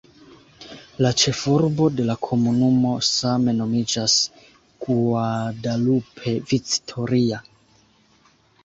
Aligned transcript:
La 1.05 1.09
ĉefurbo 1.23 1.89
de 1.97 2.07
la 2.07 2.15
komunumo 2.29 2.95
same 3.09 3.55
nomiĝas 3.59 4.17
"Guadalupe 4.87 6.37
Victoria". 6.55 7.47